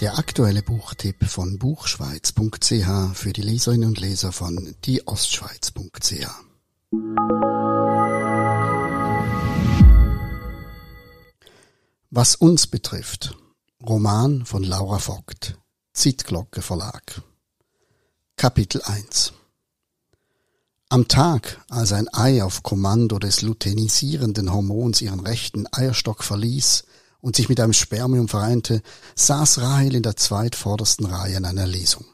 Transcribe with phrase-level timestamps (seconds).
[0.00, 6.28] Der aktuelle Buchtipp von buchschweiz.ch für die Leserinnen und Leser von dieostschweiz.ch.
[12.10, 13.36] Was uns betrifft.
[13.84, 15.58] Roman von Laura Vogt.
[15.92, 17.20] Zittglocke Verlag.
[18.36, 19.32] Kapitel 1
[20.90, 26.84] Am Tag, als ein Ei auf Kommando des luteinisierenden Hormons ihren rechten Eierstock verließ
[27.20, 28.82] und sich mit einem Spermium vereinte,
[29.14, 32.04] saß Rahel in der zweitvordersten Reihe in einer Lesung.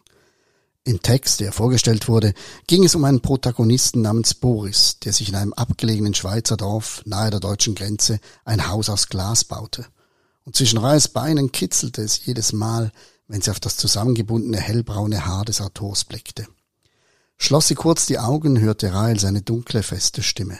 [0.86, 2.34] Im Text, der vorgestellt wurde,
[2.66, 7.30] ging es um einen Protagonisten namens Boris, der sich in einem abgelegenen Schweizer Dorf nahe
[7.30, 9.86] der deutschen Grenze ein Haus aus Glas baute.
[10.44, 12.92] Und zwischen Rahels Beinen kitzelte es jedes Mal,
[13.28, 16.46] wenn sie auf das zusammengebundene hellbraune Haar des Autors blickte.
[17.38, 20.58] Schloss sie kurz die Augen, hörte Rahel seine dunkle, feste Stimme.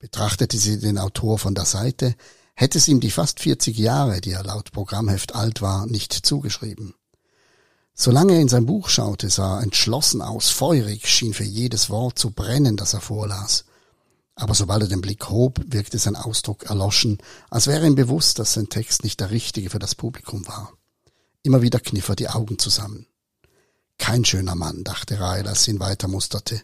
[0.00, 2.16] Betrachtete sie den Autor von der Seite,
[2.54, 6.94] hätte es ihm die fast 40 Jahre, die er laut Programmheft alt war, nicht zugeschrieben.
[7.94, 12.18] Solange er in sein Buch schaute, sah er entschlossen aus, feurig, schien für jedes Wort
[12.18, 13.64] zu brennen, das er vorlas.
[14.34, 17.18] Aber sobald er den Blick hob, wirkte sein Ausdruck erloschen,
[17.50, 20.72] als wäre ihm bewusst, dass sein Text nicht der richtige für das Publikum war.
[21.42, 23.06] Immer wieder kniff er die Augen zusammen.
[23.98, 26.62] Kein schöner Mann, dachte Rahel, als sie ihn weiter musterte.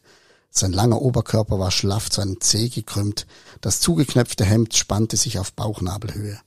[0.51, 3.27] Sein langer Oberkörper war schlaff zu einem Zeh gekrümmt,
[3.61, 6.39] das zugeknöpfte Hemd spannte sich auf Bauchnabelhöhe.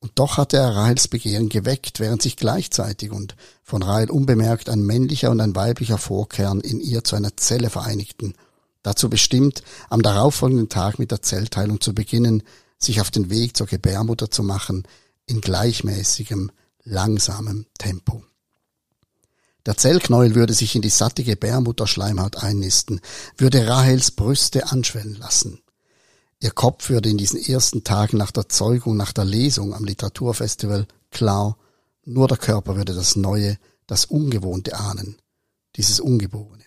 [0.00, 4.82] Und doch hatte er Rahels Begehren geweckt, während sich gleichzeitig und von Rahel unbemerkt ein
[4.82, 8.34] männlicher und ein weiblicher Vorkern in ihr zu einer Zelle vereinigten,
[8.82, 12.42] dazu bestimmt, am darauffolgenden Tag mit der Zellteilung zu beginnen,
[12.78, 14.82] sich auf den Weg zur Gebärmutter zu machen,
[15.26, 16.50] in gleichmäßigem,
[16.82, 18.24] langsamem Tempo.
[19.66, 23.00] Der Zellknäuel würde sich in die satte Gebärmutterschleimhaut einnisten,
[23.36, 25.60] würde Rahels Brüste anschwellen lassen.
[26.40, 30.88] Ihr Kopf würde in diesen ersten Tagen nach der Zeugung, nach der Lesung am Literaturfestival
[31.12, 31.56] klar,
[32.04, 35.16] nur der Körper würde das Neue, das Ungewohnte ahnen,
[35.76, 36.64] dieses Ungeborene.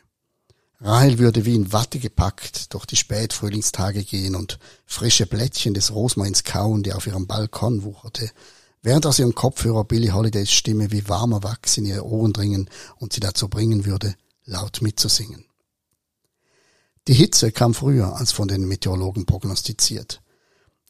[0.80, 6.44] Rahel würde wie in Watte gepackt durch die Spätfrühlingstage gehen und frische Blättchen des Rosmains
[6.46, 8.30] kauen, die auf ihrem Balkon wucherte,
[8.86, 13.14] während aus ihrem Kopfhörer Billie Holidays Stimme wie warmer Wachs in ihre Ohren dringen und
[13.14, 14.16] sie dazu bringen würde,
[14.46, 15.46] laut mitzusingen.
[17.08, 20.22] Die Hitze kam früher als von den Meteorologen prognostiziert.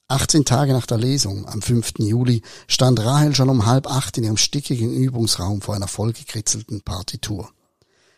[0.09, 1.93] 18 Tage nach der Lesung, am 5.
[1.99, 7.49] Juli, stand Rahel schon um halb acht in ihrem stickigen Übungsraum vor einer vollgekritzelten Partitur.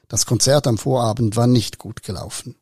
[0.07, 2.55] Das Konzert am Vorabend war nicht gut gelaufen.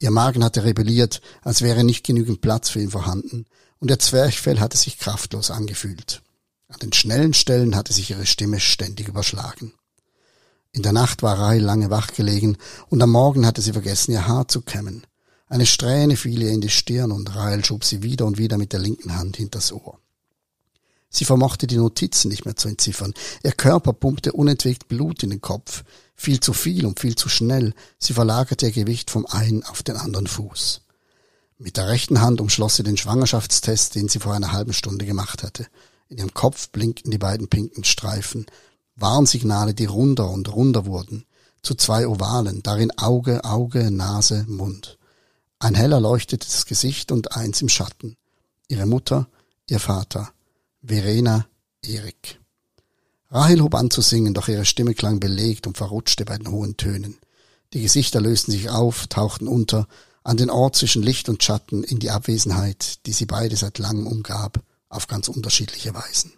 [0.00, 3.46] Ihr Magen hatte rebelliert, als wäre nicht genügend Platz für ihn vorhanden,
[3.78, 6.20] und ihr Zwerchfell hatte sich kraftlos angefühlt.
[6.68, 9.72] An den schnellen Stellen hatte sich ihre Stimme ständig überschlagen.
[10.72, 12.58] In der Nacht war Rahel lange wach gelegen
[12.90, 15.06] und am Morgen hatte sie vergessen, ihr Haar zu kämmen.
[15.48, 18.74] Eine Strähne fiel ihr in die Stirn und Rahel schob sie wieder und wieder mit
[18.74, 19.98] der linken Hand hinters Ohr.
[21.08, 23.14] Sie vermochte die Notizen nicht mehr zu entziffern.
[23.42, 25.84] Ihr Körper pumpte unentwegt Blut in den Kopf.
[26.14, 27.72] Viel zu viel und viel zu schnell.
[27.98, 30.82] Sie verlagerte ihr Gewicht vom einen auf den anderen Fuß.
[31.56, 35.42] Mit der rechten Hand umschloss sie den Schwangerschaftstest, den sie vor einer halben Stunde gemacht
[35.42, 35.66] hatte.
[36.08, 38.46] In ihrem Kopf blinkten die beiden pinken Streifen.
[38.96, 41.24] Warnsignale, die runder und runder wurden,
[41.62, 44.98] zu zwei Ovalen, darin Auge, Auge, Nase, Mund.
[45.58, 48.16] Ein hell erleuchtetes Gesicht und eins im Schatten.
[48.68, 49.28] Ihre Mutter,
[49.68, 50.32] ihr Vater,
[50.82, 51.46] Verena,
[51.84, 52.40] Erik.
[53.30, 56.76] Rahel hob an zu singen, doch ihre Stimme klang belegt und verrutschte bei den hohen
[56.76, 57.18] Tönen.
[57.74, 59.86] Die Gesichter lösten sich auf, tauchten unter,
[60.24, 64.06] an den Ort zwischen Licht und Schatten, in die Abwesenheit, die sie beide seit langem
[64.06, 66.32] umgab, auf ganz unterschiedliche Weisen.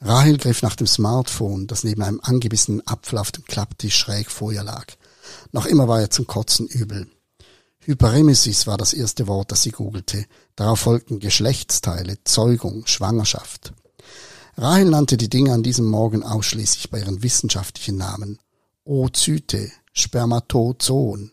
[0.00, 4.52] Rahel griff nach dem Smartphone, das neben einem angebissenen Apfel auf dem Klapptisch schräg vor
[4.52, 4.86] ihr lag.
[5.52, 7.06] Noch immer war er zum Kotzen übel.
[7.80, 10.26] Hyperemesis war das erste Wort, das sie googelte.
[10.56, 13.74] Darauf folgten Geschlechtsteile, Zeugung, Schwangerschaft.
[14.56, 18.38] Rahel nannte die Dinge an diesem Morgen ausschließlich bei ihren wissenschaftlichen Namen.
[18.84, 21.32] Oozyte, Spermatozoon,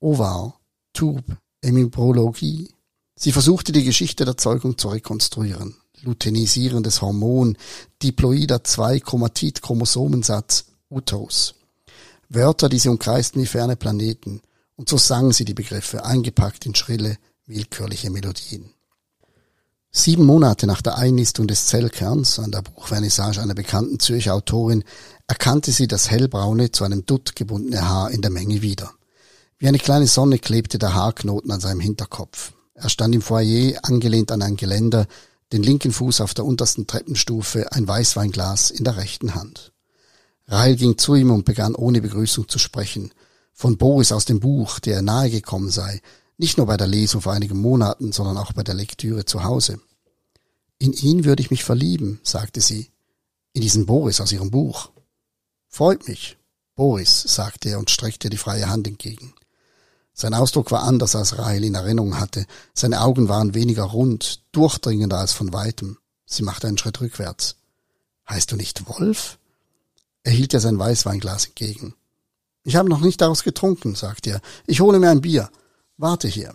[0.00, 0.60] Ovar,
[0.92, 1.22] Tub,
[1.60, 2.73] Emibrologie.
[3.16, 7.58] Sie versuchte die Geschichte der Zeugung zu rekonstruieren luteinisierendes Hormon,
[8.02, 11.54] diploider 2-Chromatid-Chromosomensatz, Uterus.
[12.28, 14.42] Wörter, die sie umkreisten wie ferne Planeten.
[14.76, 17.16] Und so sangen sie die Begriffe, eingepackt in schrille,
[17.46, 18.70] willkürliche Melodien.
[19.90, 24.82] Sieben Monate nach der Einnistung des Zellkerns an der Buchvernissage einer bekannten Zürcher Autorin
[25.28, 28.90] erkannte sie das hellbraune, zu einem Dutt gebundene Haar in der Menge wieder.
[29.58, 32.53] Wie eine kleine Sonne klebte der Haarknoten an seinem Hinterkopf.
[32.74, 35.06] Er stand im Foyer, angelehnt an ein Geländer,
[35.52, 39.72] den linken Fuß auf der untersten Treppenstufe, ein Weißweinglas in der rechten Hand.
[40.46, 43.12] Rahel ging zu ihm und begann ohne Begrüßung zu sprechen.
[43.52, 46.02] Von Boris aus dem Buch, der nahe gekommen sei,
[46.36, 49.80] nicht nur bei der Lesung vor einigen Monaten, sondern auch bei der Lektüre zu Hause.
[50.78, 52.90] In ihn würde ich mich verlieben, sagte sie.
[53.52, 54.90] In diesem Boris aus ihrem Buch.
[55.68, 56.36] Freut mich.
[56.74, 59.32] Boris, sagte er und streckte die freie Hand entgegen.
[60.16, 62.46] Sein Ausdruck war anders, als Rahel in Erinnerung hatte.
[62.72, 65.98] Seine Augen waren weniger rund, durchdringender als von weitem.
[66.24, 67.56] Sie machte einen Schritt rückwärts.
[68.28, 69.38] Heißt du nicht Wolf?
[70.22, 71.94] Er hielt ihr sein Weißweinglas entgegen.
[72.62, 74.40] Ich habe noch nicht daraus getrunken, sagte er.
[74.66, 75.50] Ich hole mir ein Bier.
[75.98, 76.54] Warte hier.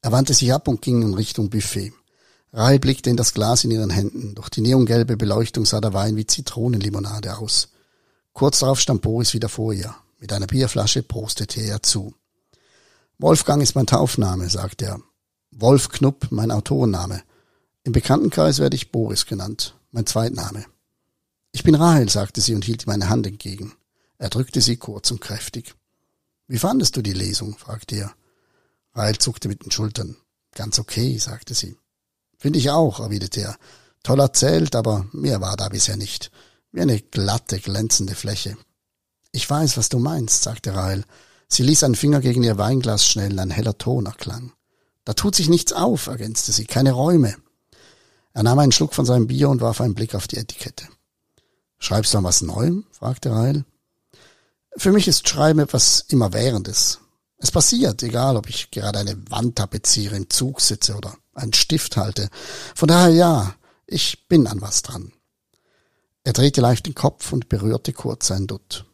[0.00, 1.92] Er wandte sich ab und ging in Richtung Buffet.
[2.52, 4.34] Rahel blickte in das Glas in ihren Händen.
[4.34, 7.68] Durch die neongelbe Beleuchtung sah der Wein wie Zitronenlimonade aus.
[8.32, 9.94] Kurz darauf stand Boris wieder vor ihr.
[10.24, 12.14] Mit einer Bierflasche prostete er zu.
[13.18, 15.02] Wolfgang ist mein Taufname, sagte er.
[15.50, 17.22] Wolf Knupp mein Autorenname.
[17.82, 20.64] Im Bekanntenkreis werde ich Boris genannt, mein Zweitname.
[21.52, 23.74] Ich bin Rahel, sagte sie und hielt ihm eine Hand entgegen.
[24.16, 25.74] Er drückte sie kurz und kräftig.
[26.48, 27.58] Wie fandest du die Lesung?
[27.58, 28.14] fragte er.
[28.94, 30.16] Rahel zuckte mit den Schultern.
[30.54, 31.76] Ganz okay, sagte sie.
[32.38, 33.58] Finde ich auch, erwiderte er.
[34.02, 36.30] Toll erzählt, aber mehr war da bisher nicht.
[36.72, 38.56] Wie eine glatte, glänzende Fläche.
[39.34, 41.02] Ich weiß, was du meinst, sagte Rahel.
[41.48, 44.52] Sie ließ einen Finger gegen ihr Weinglas schnellen, ein heller Ton erklang.
[45.04, 47.34] Da tut sich nichts auf, ergänzte sie, keine Räume.
[48.32, 50.86] Er nahm einen Schluck von seinem Bier und warf einen Blick auf die Etikette.
[51.80, 52.86] Schreibst du an was Neuem?
[52.92, 53.64] fragte Rahel.
[54.76, 57.00] Für mich ist Schreiben etwas Immerwährendes.
[57.36, 61.96] Es passiert, egal ob ich gerade eine Wand tapeziere, im Zug sitze oder einen Stift
[61.96, 62.28] halte.
[62.76, 63.54] Von daher ja,
[63.88, 65.12] ich bin an was dran.
[66.22, 68.86] Er drehte leicht den Kopf und berührte kurz sein Dutt.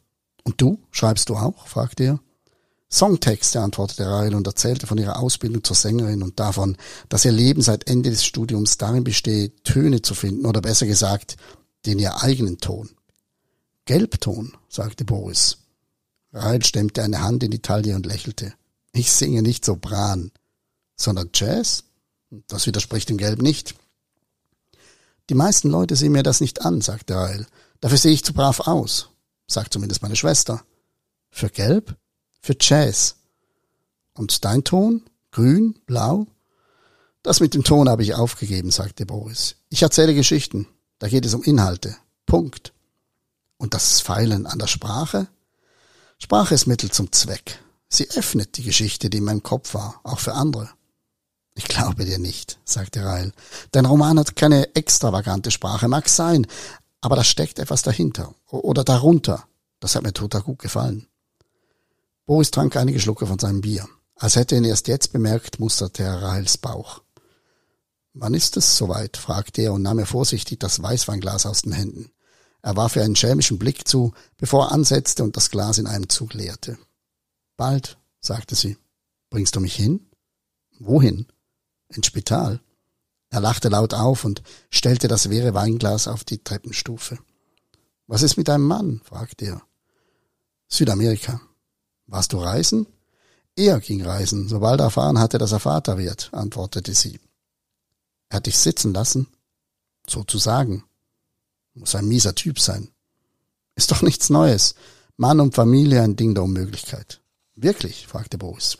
[0.45, 1.67] Und du, schreibst du auch?
[1.67, 2.21] fragte er.
[2.93, 6.77] Songtexte, antwortete Rahel und erzählte von ihrer Ausbildung zur Sängerin und davon,
[7.09, 11.37] dass ihr Leben seit Ende des Studiums darin bestehe, Töne zu finden oder besser gesagt,
[11.87, 12.91] den ihr eigenen Ton.
[13.85, 15.59] Gelbton, sagte Boris.
[16.33, 18.55] Rahel stemmte eine Hand in die Taille und lächelte.
[18.93, 20.33] Ich singe nicht Sopran,
[20.97, 21.85] sondern Jazz?
[22.49, 23.75] Das widerspricht dem Gelb nicht.
[25.29, 27.47] Die meisten Leute sehen mir das nicht an, sagte Rahel.
[27.81, 29.11] Dafür sehe ich zu brav aus,
[29.51, 30.63] sagt zumindest meine Schwester.
[31.31, 31.97] Für Gelb?
[32.41, 33.17] Für Jazz.
[34.15, 35.03] Und dein Ton?
[35.31, 35.79] Grün?
[35.87, 36.27] Blau?
[37.23, 39.57] Das mit dem Ton habe ich aufgegeben, sagte Boris.
[39.69, 40.67] Ich erzähle Geschichten.
[40.99, 41.97] Da geht es um Inhalte.
[42.27, 42.73] Punkt.
[43.59, 45.29] Und das Feilen an der Sprache?
[46.19, 47.59] Sprache ist Mittel zum Zweck.
[47.89, 50.71] Sie öffnet die Geschichte, die in meinem Kopf war, auch für andere.
[51.55, 53.33] Ich glaube dir nicht, sagte Rael.
[53.73, 56.47] Dein Roman hat keine extravagante Sprache, mag sein,
[57.01, 59.47] aber da steckt etwas dahinter oder darunter.
[59.81, 61.07] Das hat mir total gut gefallen.
[62.27, 63.89] Boris trank einige Schlucke von seinem Bier.
[64.17, 67.03] Als hätte ihn erst jetzt bemerkt, musterte er Rahels Bauch.
[68.13, 69.17] Wann ist es soweit?
[69.17, 72.11] fragte er und nahm er vorsichtig das Weißweinglas aus den Händen.
[72.63, 76.09] Er warf ihr einen schelmischen Blick zu, bevor er ansetzte und das Glas in einem
[76.09, 76.79] Zug leerte.
[77.57, 78.77] Bald, sagte sie.
[79.31, 80.11] Bringst du mich hin?
[80.79, 81.27] Wohin?
[81.89, 82.61] Ins Spital.
[83.31, 87.19] Er lachte laut auf und stellte das leere Weinglas auf die Treppenstufe.
[88.09, 89.01] Was ist mit deinem Mann?
[89.05, 89.63] fragte er.
[90.69, 91.41] Südamerika.
[92.07, 92.87] Warst du reisen?
[93.55, 97.21] Er ging reisen, sobald er erfahren hatte, dass er Vater wird, antwortete sie.
[98.29, 99.29] Er hat dich sitzen lassen?
[100.09, 100.85] Sozusagen.
[101.75, 102.91] Muss ein mieser Typ sein.
[103.77, 104.75] Ist doch nichts Neues.
[105.17, 107.21] Mann und Familie ein Ding der Unmöglichkeit.
[107.55, 108.07] Wirklich?
[108.09, 108.79] fragte Boris.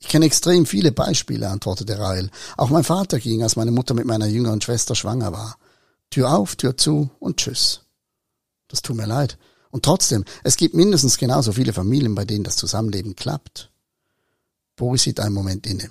[0.00, 2.30] Ich kenne extrem viele Beispiele, antwortete Rahel.
[2.56, 5.58] Auch mein Vater ging, als meine Mutter mit meiner jüngeren Schwester schwanger war.
[6.10, 7.82] Tür auf, Tür zu und tschüss.
[8.68, 9.38] Das tut mir leid.
[9.70, 13.70] Und trotzdem, es gibt mindestens genauso viele Familien, bei denen das Zusammenleben klappt.
[14.76, 15.90] Boris hielt einen Moment inne.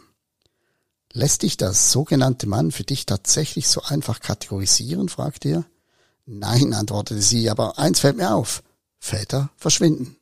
[1.14, 5.10] Lässt dich das sogenannte Mann für dich tatsächlich so einfach kategorisieren?
[5.10, 5.66] fragte er.
[6.26, 8.64] Nein, antwortete sie, aber eins fällt mir auf.
[9.00, 10.18] Väter verschwinden.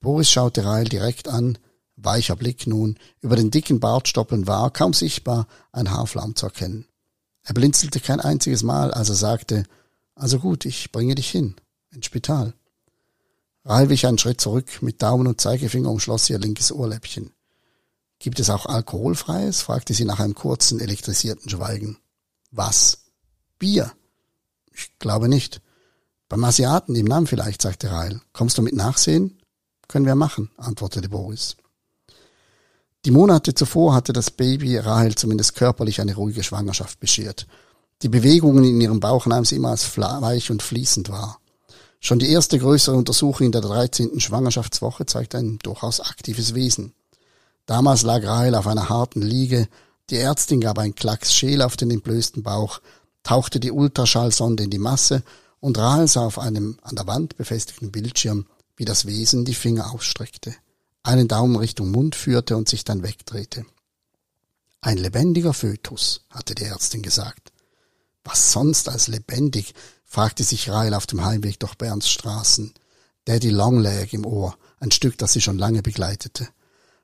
[0.00, 1.58] Boris schaute Rahel direkt an,
[1.96, 6.86] weicher Blick nun, über den dicken Bartstoppeln war, kaum sichtbar, ein Haarflaum zu erkennen.
[7.42, 9.64] Er blinzelte kein einziges Mal, als er sagte,
[10.14, 11.56] also gut, ich bringe dich hin,
[11.90, 12.54] ins Spital.
[13.64, 17.32] Rahel wich einen Schritt zurück, mit Daumen und Zeigefinger umschloss ihr linkes Ohrläppchen.
[18.18, 19.62] Gibt es auch alkoholfreies?
[19.62, 21.98] fragte sie nach einem kurzen, elektrisierten Schweigen.
[22.50, 23.04] Was?
[23.58, 23.92] Bier?
[24.72, 25.60] Ich glaube nicht.
[26.28, 28.20] Beim Asiaten im Namen vielleicht, sagte Rahel.
[28.32, 29.40] Kommst du mit nachsehen?
[29.88, 31.56] Können wir machen, antwortete Boris.
[33.04, 37.46] Die Monate zuvor hatte das Baby Rahel zumindest körperlich eine ruhige Schwangerschaft beschert.
[38.00, 41.38] Die Bewegungen in ihrem Bauch nahm sie immer als weich und fließend wahr.
[42.00, 44.20] Schon die erste größere Untersuchung in der 13.
[44.20, 46.94] Schwangerschaftswoche zeigt ein durchaus aktives Wesen.
[47.66, 49.68] Damals lag Rahel auf einer harten Liege,
[50.10, 52.80] die Ärztin gab ein Klacks Schäl auf den entblößten Bauch,
[53.22, 55.22] tauchte die Ultraschallsonde in die Masse
[55.60, 58.46] und Rahel sah auf einem an der Wand befestigten Bildschirm,
[58.76, 60.54] wie das Wesen die Finger ausstreckte,
[61.04, 63.64] einen Daumen Richtung Mund führte und sich dann wegdrehte.
[64.80, 67.52] Ein lebendiger Fötus, hatte die Ärztin gesagt.
[68.24, 72.72] Was sonst als lebendig, fragte sich Rail auf dem Heimweg durch Berns Straßen.
[73.26, 76.48] Daddy Longleg im Ohr, ein Stück, das sie schon lange begleitete.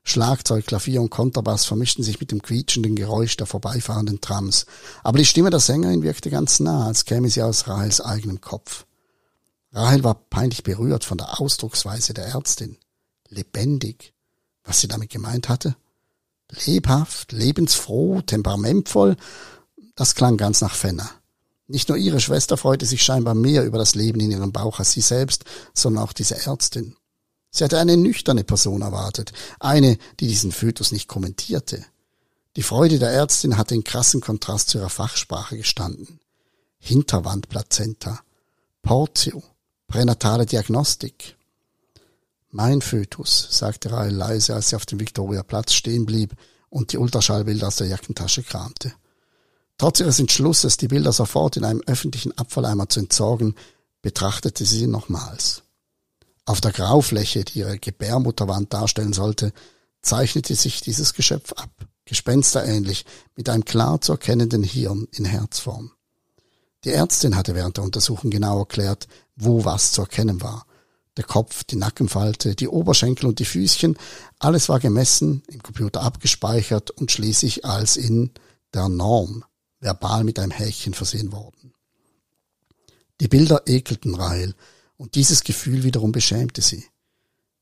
[0.03, 4.65] Schlagzeug, Klavier und Kontrabass vermischten sich mit dem quietschenden Geräusch der vorbeifahrenden Trams.
[5.03, 8.87] Aber die Stimme der Sängerin wirkte ganz nah, als käme sie aus Rahels eigenem Kopf.
[9.73, 12.79] Rahel war peinlich berührt von der Ausdrucksweise der Ärztin.
[13.31, 14.13] Lebendig.
[14.65, 15.75] Was sie damit gemeint hatte?
[16.67, 19.17] Lebhaft, lebensfroh, temperamentvoll.
[19.95, 21.11] Das klang ganz nach Fenner.
[21.67, 24.93] Nicht nur ihre Schwester freute sich scheinbar mehr über das Leben in ihrem Bauch als
[24.93, 26.97] sie selbst, sondern auch diese Ärztin.
[27.53, 31.85] Sie hatte eine nüchterne Person erwartet, eine, die diesen Fötus nicht kommentierte.
[32.57, 36.19] Die Freude der Ärztin hatte in krassen Kontrast zu ihrer Fachsprache gestanden.
[36.79, 38.21] Hinterwandplazenta,
[38.83, 39.43] Portio,
[39.87, 41.37] pränatale Diagnostik.
[42.53, 46.35] Mein Fötus, sagte Rahel leise, als sie auf dem Victoria-Platz stehen blieb
[46.69, 48.93] und die Ultraschallbilder aus der Jackentasche kramte.
[49.79, 53.55] Trotz ihres Entschlusses, die Bilder sofort in einem öffentlichen Abfalleimer zu entsorgen,
[54.03, 55.63] betrachtete sie sie nochmals.
[56.45, 59.53] Auf der Graufläche, die ihre Gebärmutterwand darstellen sollte,
[60.03, 61.71] zeichnete sich dieses Geschöpf ab,
[62.05, 63.05] gespensterähnlich,
[63.37, 65.93] mit einem klar zu erkennenden Hirn in Herzform.
[66.83, 70.67] Die Ärztin hatte während der Untersuchung genau erklärt, wo was zu erkennen war.
[71.21, 73.99] Der Kopf, die Nackenfalte, die Oberschenkel und die Füßchen,
[74.39, 78.31] alles war gemessen, im Computer abgespeichert und schließlich als in
[78.73, 79.45] der Norm
[79.81, 81.75] verbal mit einem Häkchen versehen worden.
[83.21, 84.55] Die Bilder ekelten Rahel,
[84.97, 86.87] und dieses Gefühl wiederum beschämte sie.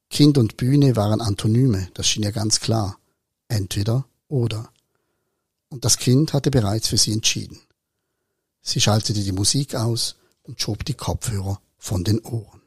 [0.09, 3.00] Kind und Bühne waren Antonyme, das schien ihr ganz klar.
[3.49, 4.71] Entweder oder.
[5.69, 7.59] Und das Kind hatte bereits für sie entschieden.
[8.62, 12.58] Sie schaltete die Musik aus und schob die Kopfhörer von den Ohren.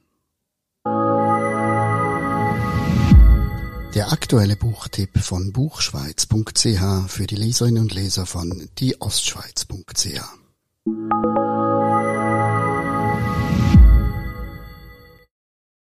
[3.94, 10.22] Der aktuelle Buchtipp von buchschweiz.ch für die Leserinnen und Leser von dieostschweiz.ch.